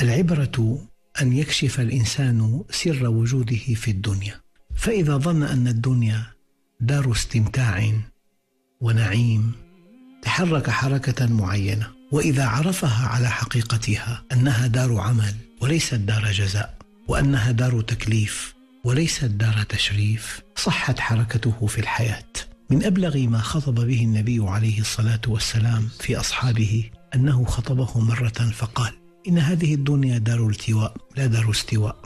[0.00, 0.78] العبرة
[1.22, 4.40] أن يكشف الإنسان سر وجوده في الدنيا.
[4.76, 6.26] فإذا ظن أن الدنيا
[6.80, 7.92] دار استمتاع
[8.80, 9.52] ونعيم
[10.22, 16.78] تحرك حركة معينة وإذا عرفها على حقيقتها أنها دار عمل وليست دار جزاء
[17.08, 18.54] وأنها دار تكليف
[18.84, 22.32] وليست دار تشريف صحت حركته في الحياة.
[22.70, 28.99] من أبلغ ما خطب به النبي عليه الصلاة والسلام في أصحابه أنه خطبه مرة فقال
[29.28, 31.96] إن هذه الدنيا دار التواء لا دار استواء.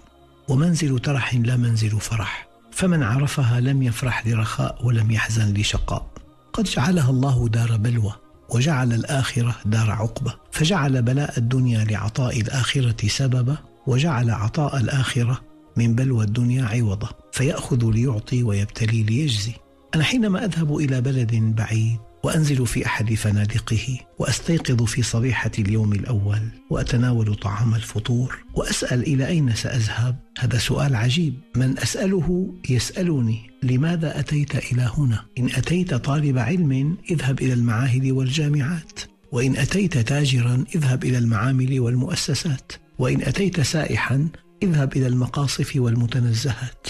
[0.48, 2.48] ومنزل ترح لا منزل فرح.
[2.72, 6.10] فمن عرفها لم يفرح لرخاء ولم يحزن لشقاء.
[6.52, 8.12] قد جعلها الله دار بلوى
[8.50, 10.34] وجعل الآخرة دار عقبة.
[10.52, 13.56] فجعل بلاء الدنيا لعطاء الآخرة سببا
[13.86, 15.40] وجعل عطاء الآخرة
[15.76, 17.08] من بلوى الدنيا عوضا.
[17.32, 19.52] فيأخذ ليعطي ويبتلي ليجزي.
[19.94, 26.40] أنا حينما أذهب إلى بلد بعيد وأنزل في أحد فنادقه وأستيقظ في صبيحة اليوم الأول
[26.70, 31.34] وأتناول طعام الفطور وأسأل إلى أين سأذهب؟ هذا سؤال عجيب.
[31.56, 39.00] من أسأله يسألني لماذا أتيت إلى هنا؟ إن أتيت طالب علم اذهب إلى المعاهد والجامعات.
[39.32, 42.72] وإن أتيت تاجرا اذهب إلى المعامل والمؤسسات.
[42.98, 44.28] وإن أتيت سائحا
[44.62, 46.86] اذهب إلى المقاصف والمتنزهات.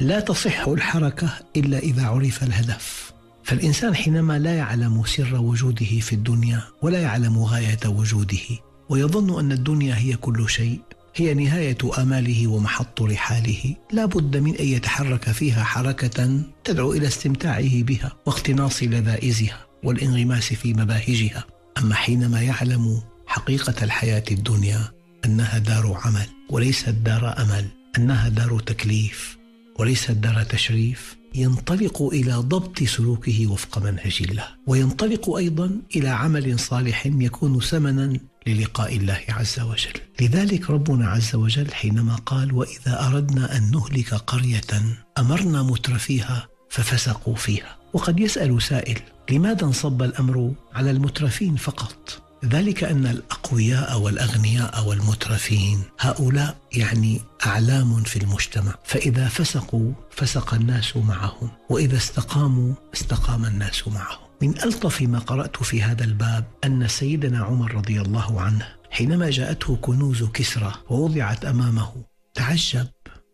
[0.00, 3.13] لا تصح الحركة إلا إذا عرف الهدف.
[3.44, 8.46] فالإنسان حينما لا يعلم سر وجوده في الدنيا ولا يعلم غاية وجوده
[8.88, 10.80] ويظن أن الدنيا هي كل شيء
[11.16, 13.76] هي نهاية آماله ومحط رحاله.
[13.92, 20.74] لا بد من أن يتحرك فيها حركة تدعو إلى استمتاعه بها واقتناص لذائذها والانغماس في
[20.74, 21.44] مباهجها.
[21.78, 24.92] أما حينما يعلم حقيقة الحياة الدنيا
[25.24, 29.38] أنها دار عمل وليست دار أمل أنها دار تكليف.
[29.78, 37.06] وليست دار تشريف ينطلق إلى ضبط سلوكه وفق منهج الله وينطلق أيضا إلى عمل صالح
[37.06, 39.92] يكون ثمنا للقاء الله عز وجل.
[40.20, 47.76] لذلك ربنا عز وجل حينما قال وإذا أردنا أن نهلك قرية أمرنا مترفيها ففسقوا فيها.
[47.92, 56.56] وقد يسأل سائل لماذا انصب الأمر على المترفين فقط؟ ذلك أن الأقوياء والأغنياء والمترفين هؤلاء
[56.72, 58.74] يعني أعلام في المجتمع.
[58.84, 64.24] فإذا فسقوا فسق الناس معهم وإذا استقاموا استقام الناس معهم.
[64.42, 69.76] من ألطف ما قرأت في هذا الباب أن سيدنا عمر رضي الله عنه حينما جاءته
[69.76, 71.92] كنوز كسرى ووضعت أمامه
[72.34, 72.86] تعجب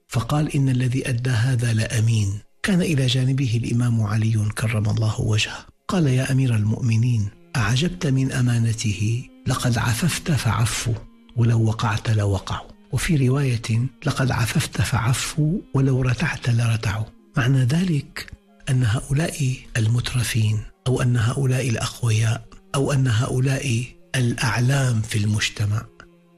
[0.08, 2.40] فقال إن الذي أدى هذا لأمين.
[2.62, 5.66] كان إلى جانبه الإمام علي كرم الله وجهه.
[5.88, 10.94] قال يا أمير المؤمنين أعجبت من أمانته لقد عففت فعفوا
[11.36, 17.04] ولو وقعت لوقعوا وفي رواية لقد عففت فعفوا ولو رتعت لرتعوا
[17.36, 18.32] معنى ذلك
[18.70, 23.84] أن هؤلاء المترفين أو أن هؤلاء الأقوياء أو أن هؤلاء
[24.16, 25.86] الأعلام في المجتمع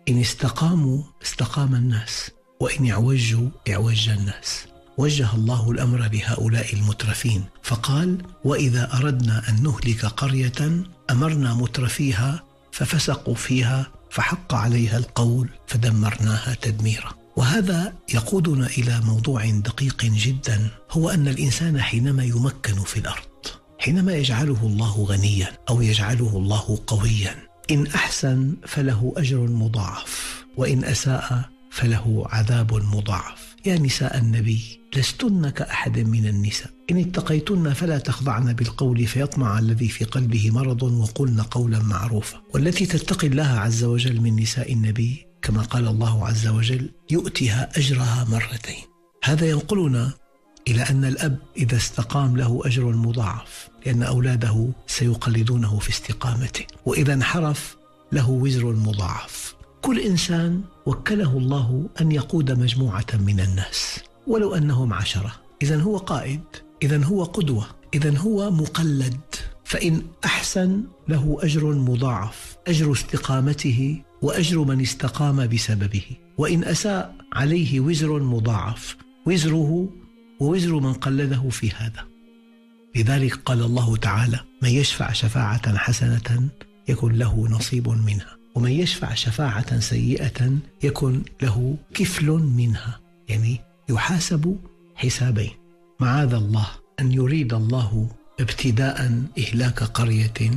[0.08, 2.30] إن استقاموا استقام الناس
[2.60, 4.66] وإن اعوجوا اعوج الناس.
[4.98, 12.42] وجه الله الأمر لهؤلاء المترفين فقال وإذا أردنا أن نهلك قرية أمرنا مترفيها
[12.72, 17.12] ففسقوا فيها فحق عليها القول فدمرناها تدميرا.
[17.36, 23.46] وهذا يقودنا إلى موضوع دقيق جدا هو أن الإنسان حينما يمكن في الأرض
[23.78, 27.34] حينما يجعله الله غنيا أو يجعله الله قويا
[27.70, 33.56] إن أحسن فله أجر مضاعف وإن أساء فله عذاب مضاعف.
[33.66, 36.70] يا نساء النبي لستن كأحد من النساء.
[36.90, 42.40] إن اتقيتن فلا تخضعن بالقول فيطمع الذي في قلبه مرض وقلن قولا معروفا.
[42.54, 48.26] والتي تتقي الله عز وجل من نساء النبي كما قال الله عز وجل يؤتها أجرها
[48.30, 48.84] مرتين.
[49.24, 50.12] هذا ينقلنا
[50.68, 57.76] إلى أن الأب إذا استقام له أجر مضاعف لأن أولاده سيقلدونه في استقامته وإذا انحرف
[58.12, 59.54] له وزر مضاعف.
[59.82, 64.00] كل إنسان وكله الله أن يقود مجموعة من الناس.
[64.26, 65.32] ولو أنهم عشرة.
[65.62, 66.40] إذا هو قائد
[66.82, 69.20] إذا هو قدوة إذا هو مقلد.
[69.64, 76.04] فإن أحسن له أجر مضاعف أجر استقامته وأجر من استقام بسببه.
[76.38, 78.96] وإن أساء عليه وزر مضاعف
[79.26, 79.88] وزره
[80.40, 82.04] ووزر من قلده في هذا.
[82.96, 86.48] لذلك قال الله تعالى من يشفع شفاعة حسنة
[86.88, 93.00] يكن له نصيب منها ومن يشفع شفاعة سيئة يكن له كفل منها.
[93.28, 94.56] يعني يحاسب
[94.94, 95.50] حسابين.
[96.00, 96.66] معاذ الله
[97.00, 98.08] أن يريد الله
[98.40, 100.50] ابتداء إهلاك قرية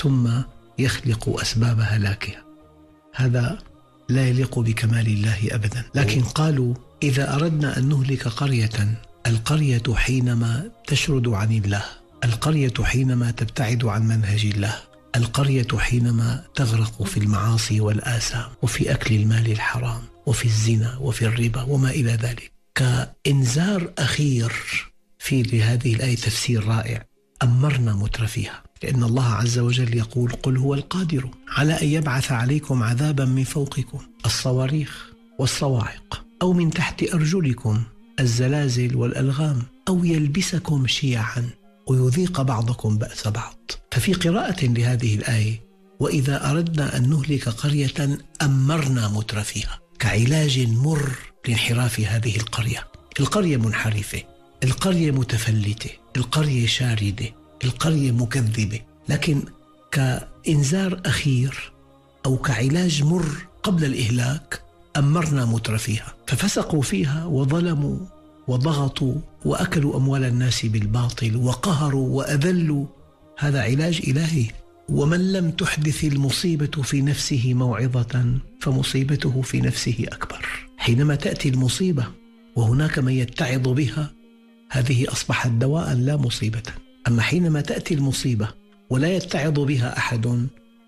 [0.00, 0.28] ثم
[0.78, 2.42] يخلق أسباب هلاكها.
[3.14, 3.58] هذا
[4.08, 5.84] لا يليق بكمال الله ابدا.
[5.94, 11.84] لكن قالوا إذا أردنا أن نهلك قرية القرية حينما تشرد عن الله
[12.24, 14.74] القرية حينما تبتعد عن منهج الله
[15.16, 20.02] القرية حينما تغرق في المعاصي والآثام وفي أكل المال الحرام.
[20.30, 22.52] وفي الزنا وفي الربا وما إلى ذلك.
[22.74, 24.52] كإنذار أخير
[25.18, 27.04] في لهذه الآية تفسير رائع.
[27.42, 33.24] أمرنا مترفيها لأن الله عز وجل يقول قل هو القادر على أن يبعث عليكم عذابا
[33.24, 33.98] من فوقكم.
[34.26, 37.82] الصواريخ والصواعق أو من تحت أرجلكم
[38.20, 41.50] الزلازل والألغام أو يلبسكم شيعا
[41.86, 43.70] ويذيق بعضكم بأس بعض.
[43.92, 45.60] ففي قراءة لهذه الآية
[46.00, 51.12] وإذا أردنا أن نهلك قرية أمرنا مترفيها كعلاج مر
[51.48, 52.86] لانحراف هذه القرية.
[53.20, 54.22] القرية منحرفة
[54.64, 57.26] القرية متفلتة القرية شاردة
[57.64, 58.80] القرية مكذبة.
[59.08, 59.42] لكن
[59.92, 61.72] كإنذار أخير
[62.26, 64.62] أو كعلاج مر قبل الإهلاك
[64.96, 67.98] أمرنا مترفيها ففسقوا فيها وظلموا
[68.48, 69.14] وضغطوا
[69.44, 72.86] وأكلوا أموال الناس بالباطل وقهروا وأذلوا.
[73.38, 74.46] هذا علاج إلهي.
[74.90, 80.46] ومن لم تحدث المصيبة في نفسه موعظة فمصيبته في نفسه أكبر.
[80.76, 82.06] حينما تأتي المصيبة
[82.56, 84.10] وهناك من يتعظ بها
[84.70, 86.62] هذه أصبحت دواء لا مصيبة.
[87.08, 88.48] أما حينما تأتي المصيبة
[88.90, 90.46] ولا يتعظ بها أحد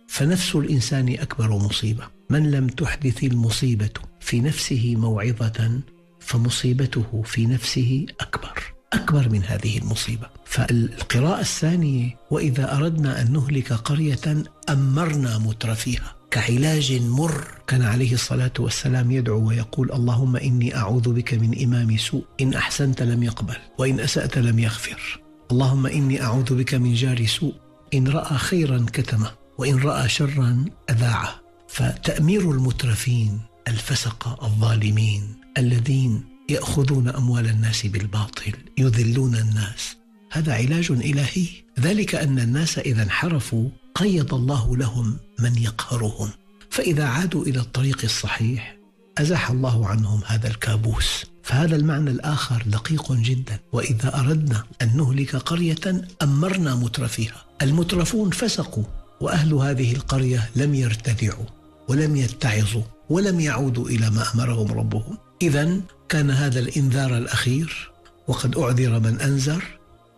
[0.08, 2.04] فنفس الإنسان أكبر مصيبة.
[2.30, 3.90] من لم تحدث المصيبة
[4.20, 5.80] في نفسه موعظة
[6.20, 8.71] فمصيبته في نفسه أكبر.
[8.92, 10.26] أكبر من هذه المصيبة.
[10.44, 16.14] فالقراءة الثانية وإذا أردنا أن نهلك قرية أمرنا مترفيها.
[16.30, 22.24] كعلاج مر كان عليه الصلاة والسلام يدعو ويقول اللهم إني أعوذ بك من إمام سوء.
[22.40, 25.20] إن أحسنت لم يقبل وإن أسأت لم يغفر.
[25.50, 27.54] اللهم إني أعوذ بك من جار سوء.
[27.94, 31.42] إن رأى خيرا كتمه وإن رأى شرا أذاعه.
[31.68, 39.96] فتأمير المترفين الفسقة الظالمين الذين يأخذون أموال الناس بالباطل يذلون الناس.
[40.32, 41.46] هذا علاج إلهي.
[41.80, 46.30] ذلك أن الناس إذا انحرفوا قيض الله لهم من يقهرهم.
[46.70, 48.76] فإذا عادوا إلى الطريق الصحيح
[49.18, 51.24] أزاح الله عنهم هذا الكابوس.
[51.42, 53.58] فهذا المعنى الآخر دقيق جدا.
[53.72, 57.44] وإذا أردنا أن نهلك قرية أمرنا مترفيها.
[57.62, 58.84] المترفون فسقوا
[59.20, 61.46] وأهل هذه القرية لم يرتدعوا
[61.88, 65.18] ولم يتعظوا ولم يعودوا إلى ما أمرهم ربهم.
[65.42, 65.80] اذا
[66.12, 67.90] كان هذا الإنذار الأخير
[68.28, 69.64] وقد أعذر من أنذر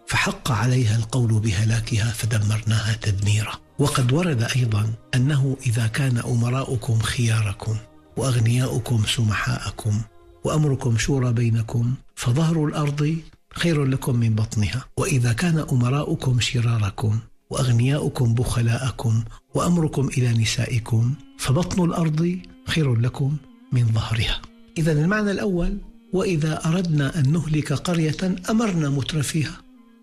[0.07, 3.53] فحق عليها القول بهلاكها فدمرناها تدميرا.
[3.79, 7.77] وقد ورد أيضا أنه إذا كان أمراؤكم خياركم
[8.17, 10.01] وأغنياؤكم سمحاءكم
[10.45, 13.17] وأمركم شورى بينكم فظهر الأرض
[13.55, 14.85] خير لكم من بطنها.
[14.97, 17.19] وإذا كان أمراؤكم شراركم
[17.51, 19.25] وأغنياؤكم بخلاءكم
[19.55, 23.37] وأمركم إلى نسائكم فبطن الأرض خير لكم
[23.73, 24.54] من ظهرها.
[24.79, 25.79] إذا المعنى الأول
[26.13, 29.57] وإذا أردنا أن نهلك قرية أمرنا مترفيها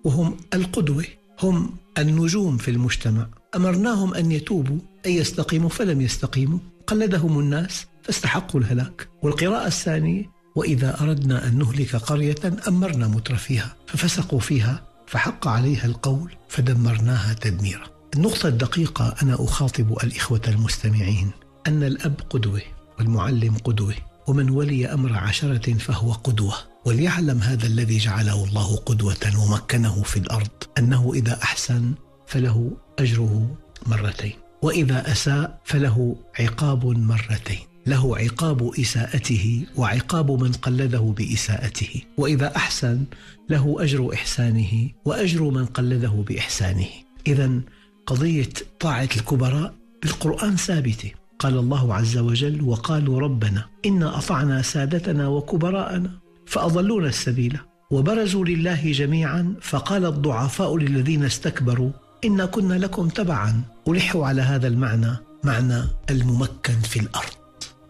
[0.04, 1.06] وهم القدوة
[1.40, 3.28] هم النجوم في المجتمع.
[3.56, 6.60] أمرناهم أن يتوبوا أن يستقيموا فلم يستقيموا.
[6.88, 9.08] قلدهم الناس فاستحقوا الهلاك.
[9.24, 17.34] والقراءة الثانية وإذا أردنا أن نهلك قرية أمرنا مترفيها ففسقوا فيها فحق عليها القول فدمرناها
[17.34, 17.86] تدميرا.
[18.16, 21.32] النقطة الدقيقة أنا أخاطب الإخوة المستمعين
[21.68, 22.62] أن الأب قدوة
[23.00, 23.96] والمعلم قدوة.
[24.32, 26.54] ومن ولي أمر عشرة فهو قدوة
[26.86, 31.94] وليعلم هذا الذي جعله الله قدوة ومكنه في الأرض أنه إذا أحسن
[32.28, 42.02] فله أجره مرتين وإذا أساء فله عقاب مرتين له عقاب إساءته وعقاب من قلده بإساءته
[42.18, 43.04] وإذا أحسن
[43.50, 46.90] له أجر إحسانه وأجر من قلده بإحسانه.
[47.28, 47.62] اذا
[48.06, 51.12] قضية طاعة الكبراء بالقرآن ثابتة.
[51.42, 56.12] قال الله عز وجل وقالوا ربنا إنا أطعنا سادتنا وكبراءنا
[56.46, 57.60] فأضلونا السبيل
[57.92, 61.92] وبرزوا لله جميعا فقال الضعفاء للذين استكبروا
[62.26, 67.34] إنا كنا لكم تبعا ألحوا على هذا المعنى معنى الممكن في الأرض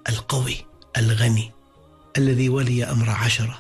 [0.10, 0.58] القوي
[0.98, 1.52] الغني
[2.18, 3.58] الذي ولي أمر عشرة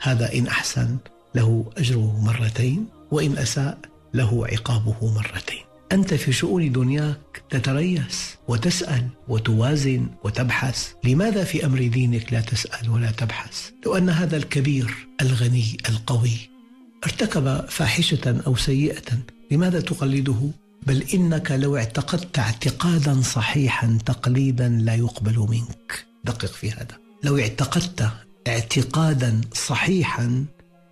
[0.00, 0.96] هذا إن أحسن
[1.34, 3.78] له أجره مرتين وإن أساء
[4.14, 10.92] له عقابه مرتين أنت في شؤون دنياك تتريس وتسأل وتوازن وتبحث.
[11.04, 16.50] لماذا في أمر دينك لا تسأل ولا تبحث؟ لو أن هذا الكبير الغني القوي
[17.04, 19.18] ارتكب فاحشة أو سيئة
[19.50, 20.50] لماذا تقلده؟
[20.86, 26.06] بل إنك لو اعتقدت اعتقادا صحيحا تقليدا لا يقبل منك.
[26.24, 26.98] دقق في هذا.
[27.24, 28.10] لو اعتقدت
[28.48, 30.44] اعتقادا صحيحا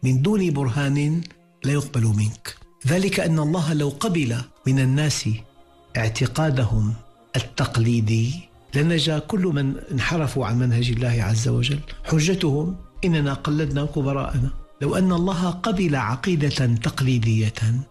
[0.02, 1.20] من دون برهان
[1.64, 2.55] لا يقبل منك.
[2.86, 5.28] ذلك أن الله لو قبل من الناس
[5.96, 6.94] اعتقادهم
[7.36, 11.80] التقليدي لنجا كل من انحرفوا عن منهج الله عز وجل.
[12.04, 14.50] حجتهم إننا قلدنا كبراءنا.
[14.82, 17.84] لو أن الله قبل عقيدة تقليدية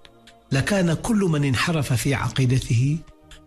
[0.51, 2.97] لكان كل من انحرف في عقيدته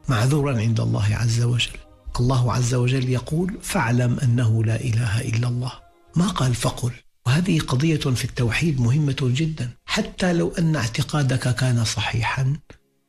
[0.09, 1.77] معذورا عند الله عز وجل.
[2.21, 5.73] الله عز وجل يقول فاعلم أنه لا إله إلا الله.
[6.17, 6.93] ما قال؟ فقل.
[7.29, 9.71] وهذه قضية في التوحيد مهمة جدا.
[9.87, 12.57] حتى لو أن اعتقادك كان صحيحا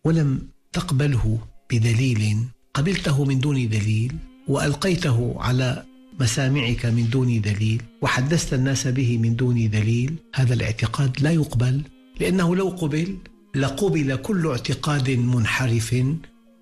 [0.05, 1.39] ولم تقبله
[1.71, 2.37] بدليل
[2.73, 4.15] قبلته من دون دليل
[4.47, 5.83] وألقيته على
[6.19, 11.81] مسامعك من دون دليل وحدثت الناس به من دون دليل هذا الاعتقاد لا يقبل
[12.19, 13.17] لأنه لو قبل
[13.55, 15.95] لقبل كل اعتقاد منحرف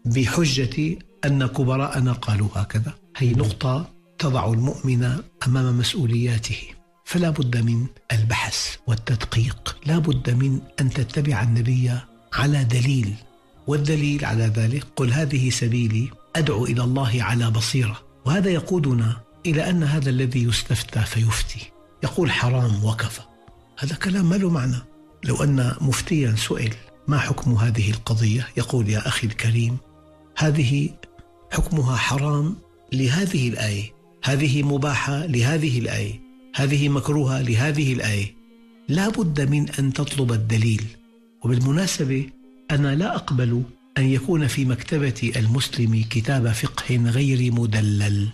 [0.05, 2.93] بحجة أن كبراءنا قالوا هكذا.
[3.17, 5.03] هي نقطة تضع المؤمن
[5.47, 6.76] أمام مسؤولياته.
[7.07, 9.77] فلا بد من البحث والتدقيق.
[9.85, 11.91] لا بد من أن تتبع النبي
[12.33, 13.13] على دليل
[13.67, 17.99] والدليل على ذلك قل هذه سبيلي أدعو إلى الله على بصيرة.
[18.25, 21.71] وهذا يقودنا إلى أن هذا الذي يستفتى فيفتي.
[22.03, 23.21] يقول حرام وكفى.
[23.79, 24.77] هذا كلام ما له معنى.
[25.23, 26.73] لو أن مفتيا سئل
[27.07, 29.77] ما حكم هذه القضية يقول يا أخي الكريم
[30.37, 30.89] هذه
[31.51, 32.55] حكمها حرام
[32.93, 36.26] لهذه الآية هذه مباحة لهذه الآية.
[36.57, 38.35] هذه مكروهة لهذه الآية.
[38.89, 40.83] لا بد من أن تطلب الدليل.
[41.43, 42.29] وبالمناسبة
[42.71, 43.63] أنا لا أقبل
[43.97, 48.27] أن يكون في مكتبة المسلم كتاب فقه غير مدلل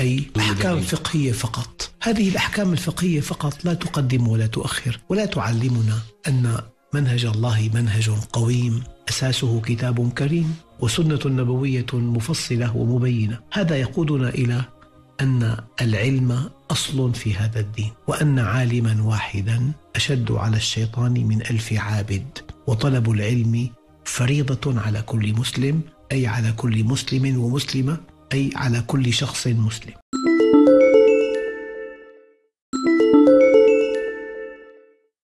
[0.00, 1.90] أي أحكام فقهية فقط.
[2.02, 6.56] هذه الأحكام الفقهية فقط لا تقدم ولا تؤخر ولا تعلمنا أن
[6.94, 13.40] منهج الله منهج قويم أساسه كتاب كريم وسنة نبوية مفصلة ومبينة.
[13.52, 14.64] هذا يقودنا إلى
[15.20, 22.38] أن العلم أصل في هذا الدين وأن عالما واحدا أشد على الشيطان من ألف عابد.
[22.66, 23.70] وطلب العلم
[24.04, 25.80] فريضة على كل مسلم
[26.12, 27.96] أي على كل مسلم ومسلمة
[28.32, 29.94] أي على كل شخص مسلم.